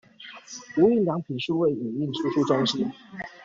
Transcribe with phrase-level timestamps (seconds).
[0.75, 2.91] 無印良品數位影印輸出中心